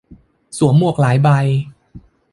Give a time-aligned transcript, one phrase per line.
[0.57, 1.29] สวมหมวกหลายใบ